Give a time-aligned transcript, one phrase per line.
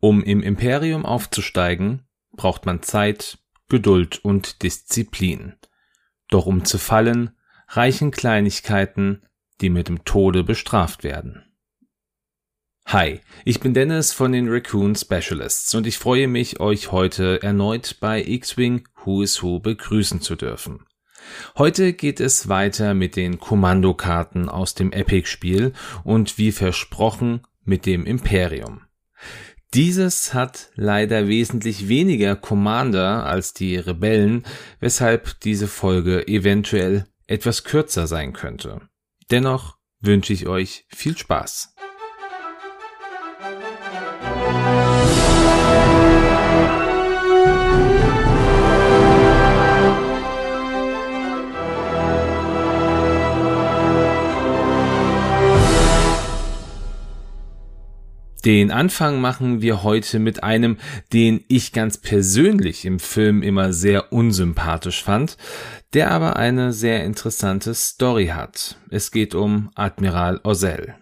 [0.00, 5.54] Um im Imperium aufzusteigen, braucht man Zeit, Geduld und Disziplin.
[6.28, 7.36] Doch um zu fallen,
[7.68, 9.26] reichen Kleinigkeiten,
[9.60, 11.44] die mit dem Tode bestraft werden.
[12.86, 17.96] Hi, ich bin Dennis von den Raccoon Specialists und ich freue mich, euch heute erneut
[18.00, 20.86] bei X-Wing Who is Who begrüßen zu dürfen.
[21.58, 25.74] Heute geht es weiter mit den Kommandokarten aus dem Epic-Spiel
[26.04, 28.82] und wie versprochen mit dem Imperium.
[29.74, 34.44] Dieses hat leider wesentlich weniger Commander als die Rebellen,
[34.80, 38.88] weshalb diese Folge eventuell etwas kürzer sein könnte.
[39.30, 41.74] Dennoch wünsche ich euch viel Spaß.
[58.48, 60.78] Den Anfang machen wir heute mit einem,
[61.12, 65.36] den ich ganz persönlich im Film immer sehr unsympathisch fand,
[65.92, 68.78] der aber eine sehr interessante Story hat.
[68.88, 70.94] Es geht um Admiral Ozell.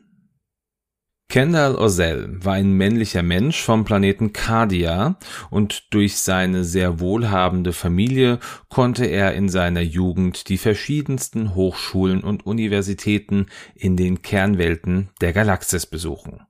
[1.29, 5.17] Kendall Ozell war ein männlicher Mensch vom Planeten Cardia
[5.49, 12.45] und durch seine sehr wohlhabende Familie konnte er in seiner Jugend die verschiedensten Hochschulen und
[12.45, 16.41] Universitäten in den Kernwelten der Galaxis besuchen.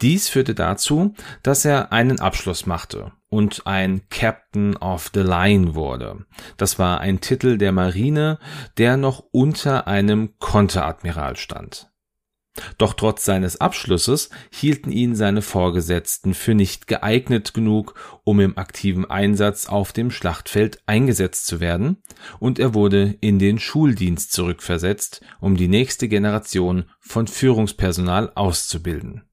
[0.00, 6.26] Dies führte dazu, dass er einen Abschluss machte und ein Captain of the Line wurde.
[6.56, 8.38] Das war ein Titel der Marine,
[8.76, 11.90] der noch unter einem Konteradmiral stand.
[12.78, 19.08] Doch trotz seines Abschlusses hielten ihn seine Vorgesetzten für nicht geeignet genug, um im aktiven
[19.08, 22.02] Einsatz auf dem Schlachtfeld eingesetzt zu werden,
[22.40, 29.29] und er wurde in den Schuldienst zurückversetzt, um die nächste Generation von Führungspersonal auszubilden.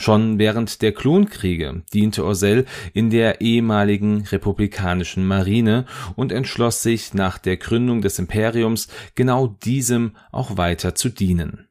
[0.00, 5.84] Schon während der Klonkriege diente Orsell in der ehemaligen republikanischen Marine
[6.16, 11.68] und entschloss sich nach der Gründung des Imperiums genau diesem auch weiter zu dienen.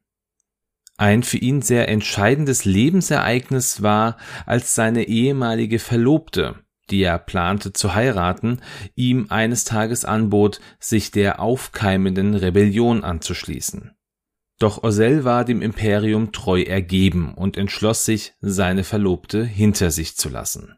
[0.96, 6.54] Ein für ihn sehr entscheidendes Lebensereignis war, als seine ehemalige Verlobte,
[6.90, 8.60] die er plante zu heiraten,
[8.94, 13.90] ihm eines Tages anbot, sich der aufkeimenden Rebellion anzuschließen.
[14.60, 20.28] Doch Orsell war dem Imperium treu ergeben und entschloss sich, seine Verlobte hinter sich zu
[20.28, 20.76] lassen.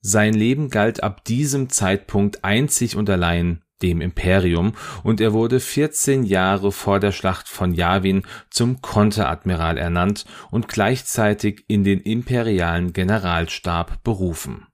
[0.00, 4.72] Sein Leben galt ab diesem Zeitpunkt einzig und allein dem Imperium,
[5.04, 11.64] und er wurde 14 Jahre vor der Schlacht von Yavin zum Konteradmiral ernannt und gleichzeitig
[11.68, 14.66] in den imperialen Generalstab berufen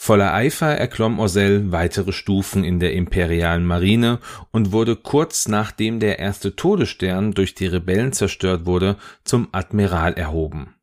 [0.00, 4.20] Voller Eifer erklomm Orsell weitere Stufen in der imperialen Marine
[4.52, 10.76] und wurde kurz nachdem der erste Todesstern durch die Rebellen zerstört wurde, zum Admiral erhoben.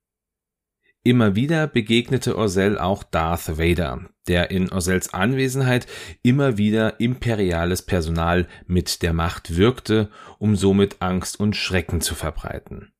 [1.01, 5.87] Immer wieder begegnete Orsell auch Darth Vader, der in Orsells Anwesenheit
[6.21, 12.91] immer wieder imperiales Personal mit der Macht wirkte, um somit Angst und Schrecken zu verbreiten.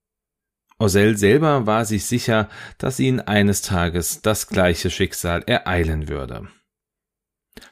[0.78, 6.48] Orsell selber war sich sicher, dass ihn eines Tages das gleiche Schicksal ereilen würde.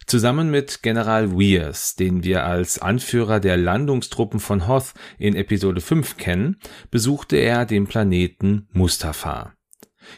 [0.05, 6.15] Zusammen mit General Weirs, den wir als Anführer der Landungstruppen von Hoth in Episode 5
[6.15, 6.59] kennen,
[6.91, 9.53] besuchte er den Planeten Mustafar.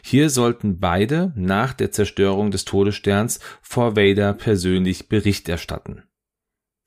[0.02, 6.05] Hier sollten beide nach der Zerstörung des Todessterns vor Vader persönlich Bericht erstatten.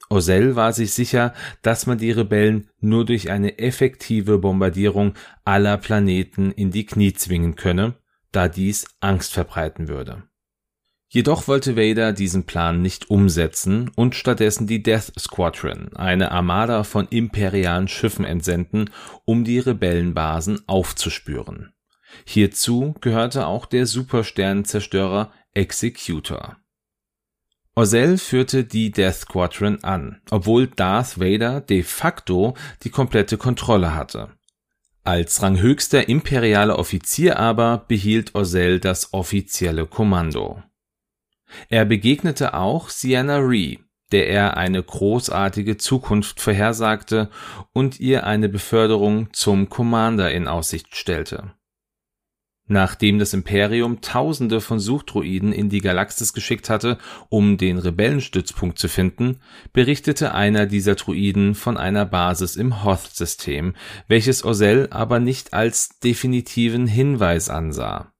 [0.10, 5.14] Orsell war sich sicher, dass man die Rebellen nur durch eine effektive Bombardierung
[5.46, 7.96] aller Planeten in die Knie zwingen könne,
[8.32, 10.24] da dies Angst verbreiten würde.
[11.12, 17.08] Jedoch wollte Vader diesen Plan nicht umsetzen und stattdessen die Death Squadron, eine Armada von
[17.08, 18.92] imperialen Schiffen entsenden,
[19.26, 21.74] um die Rebellenbasen aufzuspüren.
[22.26, 26.58] Hierzu gehörte auch der Supersternenzerstörer Executor.
[27.80, 32.54] Orsell führte die Death Squadron an, obwohl Darth Vader de facto
[32.84, 34.34] die komplette Kontrolle hatte.
[35.06, 40.62] Als ranghöchster imperialer Offizier aber behielt Orsell das offizielle Kommando.
[41.70, 43.78] Er begegnete auch Sienna Ree,
[44.12, 47.30] der er eine großartige Zukunft vorhersagte
[47.72, 51.54] und ihr eine Beförderung zum Commander in Aussicht stellte.
[52.72, 58.88] Nachdem das Imperium Tausende von Suchdroiden in die Galaxis geschickt hatte, um den Rebellenstützpunkt zu
[58.88, 59.40] finden,
[59.74, 63.74] berichtete einer dieser Droiden von einer Basis im Hoth-System,
[64.08, 68.14] welches Orsell aber nicht als definitiven Hinweis ansah.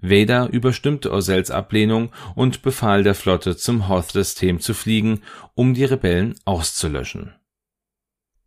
[0.00, 5.22] Vader überstimmte Orsells Ablehnung und befahl der Flotte zum Hoth-System zu fliegen,
[5.56, 7.34] um die Rebellen auszulöschen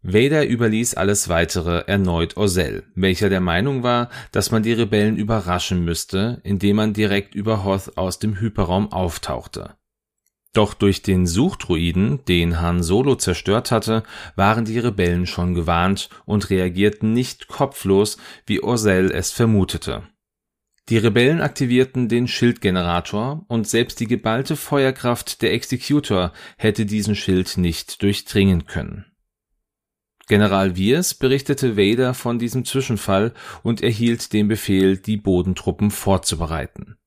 [0.06, 5.86] Vader überließ alles weitere erneut Orzel, welcher der Meinung war, dass man die Rebellen überraschen
[5.86, 9.78] müsste, indem man direkt über Hoth aus dem Hyperraum auftauchte.
[10.52, 14.04] Doch durch den Suchdruiden, den Han Solo zerstört hatte,
[14.36, 20.04] waren die Rebellen schon gewarnt und reagierten nicht kopflos, wie Orzel es vermutete.
[20.90, 27.58] Die Rebellen aktivierten den Schildgenerator und selbst die geballte Feuerkraft der Executor hätte diesen Schild
[27.58, 29.06] nicht durchdringen können.
[30.28, 36.98] General Wiers berichtete Vader von diesem Zwischenfall und erhielt den Befehl, die Bodentruppen vorzubereiten.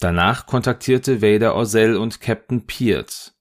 [0.00, 3.34] Danach kontaktierte Vader Orzel und Captain Peart.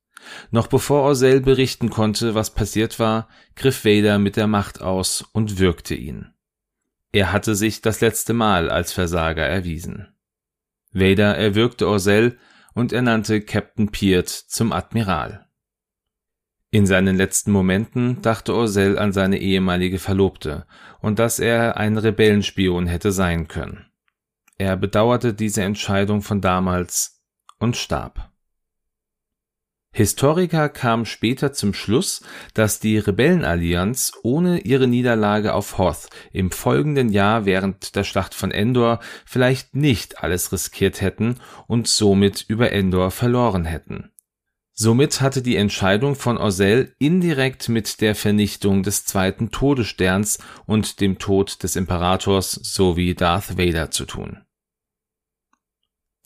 [0.52, 5.58] Noch bevor Orzel berichten konnte, was passiert war, griff Vader mit der Macht aus und
[5.58, 6.34] würgte ihn.
[7.12, 10.14] Er hatte sich das letzte Mal als Versager erwiesen.
[10.92, 12.38] Vader erwürgte Orzel
[12.74, 15.49] und ernannte Captain Peart zum Admiral.
[16.72, 20.68] In seinen letzten Momenten dachte Orzel an seine ehemalige Verlobte
[21.02, 23.88] und dass er ein Rebellenspion hätte sein können.
[24.60, 27.24] Er bedauerte diese Entscheidung von damals
[27.58, 28.30] und starb.
[29.92, 32.24] Historiker kamen später zum Schluss,
[32.54, 38.52] dass die Rebellenallianz ohne ihre Niederlage auf Hoth im folgenden Jahr während der Schlacht von
[38.52, 44.12] Endor vielleicht nicht alles riskiert hätten und somit über Endor verloren hätten.
[44.82, 51.20] Somit hatte die Entscheidung von Orzel indirekt mit der Vernichtung des zweiten Todessterns und dem
[51.20, 54.40] Tod des Imperators sowie Darth Vader zu tun.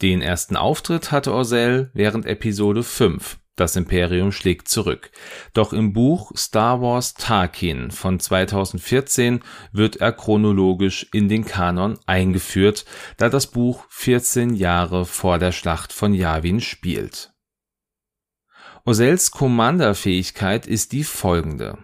[0.04, 5.10] Den ersten Auftritt hatte Orzel während Episode 5 Das Imperium schlägt zurück.
[5.54, 9.40] Doch im Buch Star Wars Tarkin von 2014
[9.72, 12.86] wird er chronologisch in den Kanon eingeführt,
[13.18, 17.33] da das Buch 14 Jahre vor der Schlacht von Yavin spielt
[18.86, 21.78] Orsels Commander-Fähigkeit ist die folgende: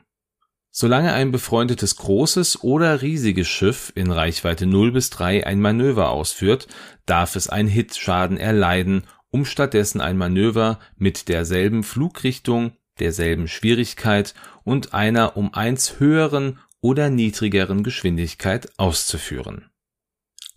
[0.69, 6.67] Solange ein befreundetes großes oder riesiges Schiff in Reichweite 0 bis 3 ein Manöver ausführt,
[7.05, 14.33] darf es einen Hitschaden erleiden, um stattdessen ein Manöver mit derselben Flugrichtung, derselben Schwierigkeit
[14.65, 19.68] und einer um eins höheren oder niedrigeren Geschwindigkeit auszuführen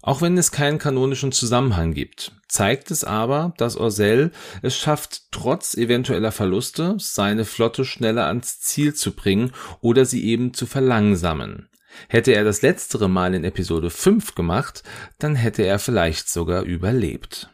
[0.03, 5.75] auch wenn es keinen kanonischen Zusammenhang gibt, zeigt es aber, dass Orzel es schafft, trotz
[5.75, 11.69] eventueller Verluste seine Flotte schneller ans Ziel zu bringen oder sie eben zu verlangsamen.
[12.09, 14.83] Hätte er das letztere Mal in Episode 5 gemacht,
[15.19, 17.49] dann hätte er vielleicht sogar überlebt.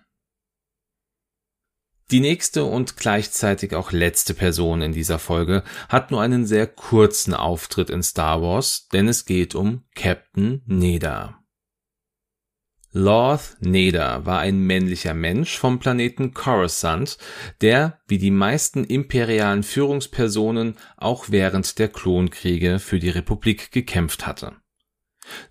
[2.10, 7.34] Die nächste und gleichzeitig auch letzte Person in dieser Folge hat nur einen sehr kurzen
[7.34, 11.37] Auftritt in Star Wars, denn es geht um Captain Neda.
[12.92, 17.18] Lorth Neda war ein männlicher Mensch vom Planeten Coruscant,
[17.60, 24.56] der, wie die meisten imperialen Führungspersonen, auch während der Klonkriege für die Republik gekämpft hatte.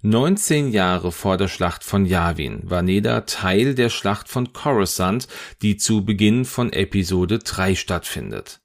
[0.02, 5.28] 19 Jahre vor der Schlacht von Yavin war Neda Teil der Schlacht von Coruscant,
[5.62, 8.62] die zu Beginn von Episode 3 stattfindet.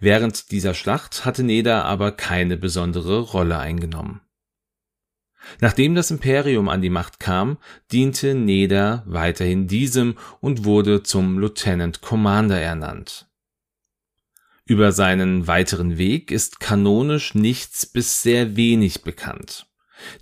[0.00, 4.22] Während dieser Schlacht hatte Neda aber keine besondere Rolle eingenommen
[5.60, 7.58] Nachdem das Imperium an die Macht kam,
[7.90, 13.28] diente Neda weiterhin diesem und wurde zum Lieutenant Commander ernannt.
[14.64, 19.66] Über seinen weiteren Weg ist kanonisch nichts bis sehr wenig bekannt.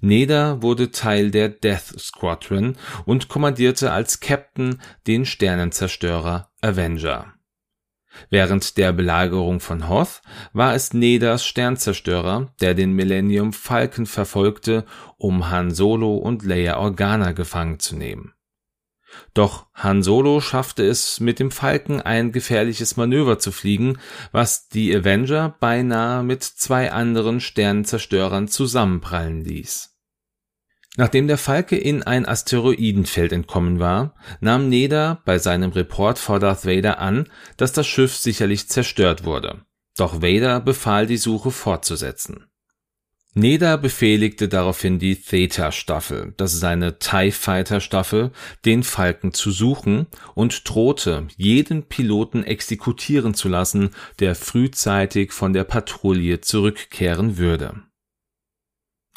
[0.01, 7.35] Neda wurde Teil der Death Squadron und kommandierte als Captain den Sternenzerstörer Avenger
[8.29, 14.85] Während der Belagerung von Hoth war es Nedas Sternzerstörer, der den Millennium Falcon verfolgte,
[15.17, 18.35] um Han Solo und Leia Organa gefangen zu nehmen.
[19.35, 23.99] Doch Han Solo schaffte es mit dem Falken ein gefährliches Manöver zu fliegen,
[24.33, 29.91] was die Avenger beinahe mit zwei anderen Sternenzerstörern zusammenprallen ließ
[31.01, 36.67] Nachdem der Falke in ein Asteroidenfeld entkommen war, nahm Neda bei seinem Report vor Darth
[36.67, 37.27] Vader an,
[37.57, 39.63] dass das Schiff sicherlich zerstört wurde.
[39.97, 42.45] Doch Vader befahl, die Suche fortzusetzen.
[43.33, 48.33] Neda befehligte daraufhin die Theta-Staffel, das ist eine TIE Fighter-Staffel,
[48.67, 55.65] den Falken zu suchen und drohte, jeden Piloten exekutieren zu lassen, der frühzeitig von der
[55.65, 57.85] Patrouille zurückkehren würde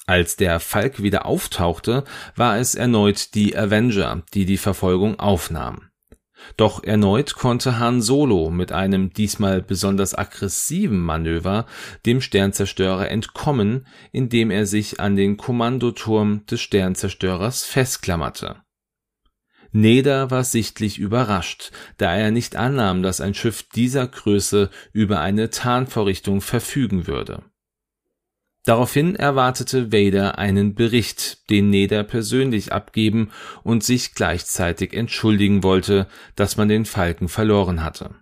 [0.06, 2.04] als der Falk wieder auftauchte,
[2.36, 5.90] war es erneut die Avenger, die die Verfolgung aufnahmen.
[6.58, 11.66] Doch erneut konnte Han Solo mit einem diesmal besonders aggressiven Manöver
[12.06, 18.58] dem Sternzerstörer entkommen, indem er sich an den Kommandoturm des Sternzerstörers festklammerte.
[19.72, 25.50] Neda war sichtlich überrascht, da er nicht annahm, dass ein Schiff dieser Größe über eine
[25.50, 27.42] Tarnvorrichtung verfügen würde.
[28.66, 33.32] Daraufhin erwartete Vader einen Bericht, den Neda persönlich abgeben
[33.64, 38.16] und sich gleichzeitig entschuldigen wollte, dass man den Falken verloren hatte.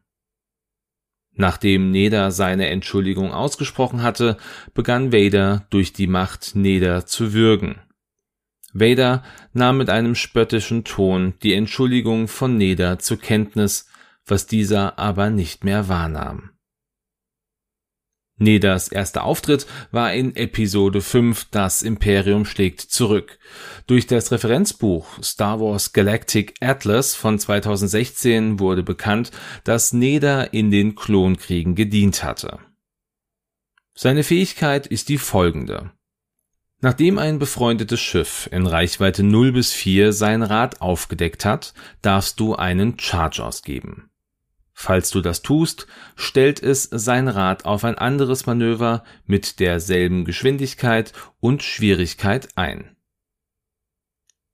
[1.34, 4.38] Nachdem Neda seine Entschuldigung ausgesprochen hatte,
[4.74, 7.80] begann Vader durch die Macht Neda zu würgen.
[8.74, 13.90] Vader nahm mit einem spöttischen Ton die Entschuldigung von Neda zur Kenntnis,
[14.26, 16.51] was dieser aber nicht mehr wahrnahm.
[18.42, 23.40] Nedas erster Auftritt war in Episode 5 Das Imperium schlägt zurück.
[23.88, 29.32] Durch das Referenzbuch Star Wars Galactic Atlas von 2016 wurde bekannt,
[29.64, 32.60] dass Neda in den Klonkriegen gedient hatte.
[33.94, 35.92] Seine Fähigkeit ist die folgende.
[36.80, 42.56] Nachdem ein befreundetes Schiff in Reichweite 0 bis 4 sein Rad aufgedeckt hat, darfst du
[42.56, 44.11] einen Charge ausgeben.
[44.84, 45.86] Falls du das tust,
[46.16, 52.96] stellt es sein Rad auf ein anderes Manöver mit derselben Geschwindigkeit und Schwierigkeit ein.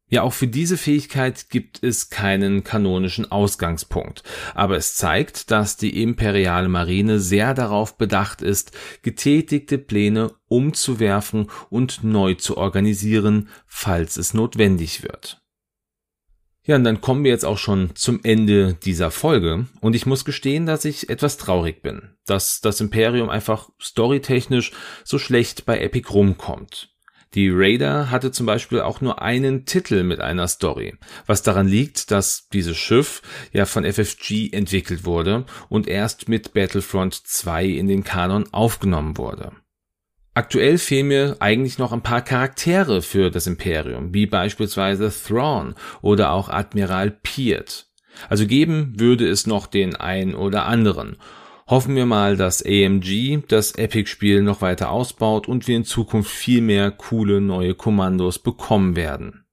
[0.10, 6.04] Ja, auch für diese Fähigkeit gibt es keinen kanonischen Ausgangspunkt, aber es zeigt, dass die
[6.04, 14.34] imperiale Marine sehr darauf bedacht ist, getätigte Pläne umzuwerfen und neu zu organisieren, falls es
[14.34, 15.42] notwendig wird.
[16.68, 19.68] Ja, und dann kommen wir jetzt auch schon zum Ende dieser Folge.
[19.80, 24.74] Und ich muss gestehen, dass ich etwas traurig bin, dass das Imperium einfach storytechnisch
[25.06, 26.90] so schlecht bei Epic rumkommt.
[27.36, 30.96] Die Raider hatte zum Beispiel auch nur einen Titel mit einer Story,
[31.26, 33.22] was daran liegt, dass dieses Schiff
[33.54, 39.54] ja von FFG entwickelt wurde und erst mit Battlefront 2 in den Kanon aufgenommen wurde.
[40.38, 46.32] Aktuell fehlen mir eigentlich noch ein paar Charaktere für das Imperium, wie beispielsweise Thrawn oder
[46.32, 47.88] auch Admiral Peart.
[48.30, 51.18] Also geben würde es noch den einen oder anderen.
[51.66, 56.62] Hoffen wir mal, dass AMG das Epic-Spiel noch weiter ausbaut und wir in Zukunft viel
[56.62, 59.44] mehr coole neue Kommandos bekommen werden.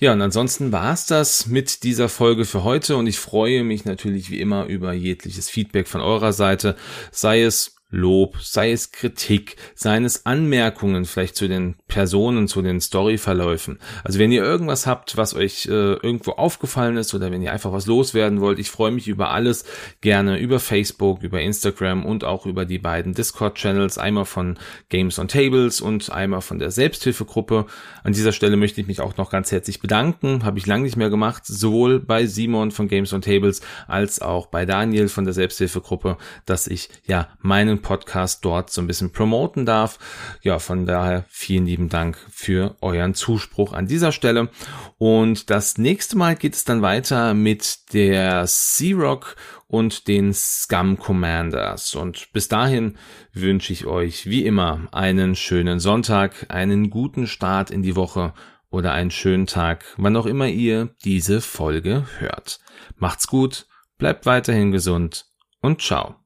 [0.00, 4.30] Ja, und ansonsten war's das mit dieser Folge für heute und ich freue mich natürlich
[4.30, 6.74] wie immer über jegliches Feedback von eurer Seite,
[7.12, 12.80] sei es Lob, sei es Kritik, seien es Anmerkungen vielleicht zu den Personen, zu den
[12.80, 13.78] Storyverläufen.
[14.02, 17.72] Also wenn ihr irgendwas habt, was euch äh, irgendwo aufgefallen ist oder wenn ihr einfach
[17.72, 19.64] was loswerden wollt, ich freue mich über alles,
[20.00, 25.28] gerne über Facebook, über Instagram und auch über die beiden Discord-Channels, einmal von Games on
[25.28, 27.66] Tables und einmal von der Selbsthilfegruppe.
[28.02, 30.96] An dieser Stelle möchte ich mich auch noch ganz herzlich bedanken, habe ich lange nicht
[30.96, 35.34] mehr gemacht, sowohl bei Simon von Games on Tables als auch bei Daniel von der
[35.34, 39.98] Selbsthilfegruppe, dass ich ja meinen meinen Podcast dort so ein bisschen promoten darf.
[40.42, 44.48] Ja, von daher vielen lieben Dank für euren Zuspruch an dieser Stelle.
[44.98, 49.36] Und das nächste Mal geht es dann weiter mit der Sea-Rock
[49.68, 51.94] und den Scum Commanders.
[51.94, 52.96] Und bis dahin
[53.32, 58.32] wünsche ich euch wie immer einen schönen Sonntag, einen guten Start in die Woche
[58.70, 62.60] oder einen schönen Tag, wann auch immer ihr diese Folge hört.
[62.96, 63.66] Macht's gut,
[63.98, 65.26] bleibt weiterhin gesund
[65.60, 66.25] und ciao.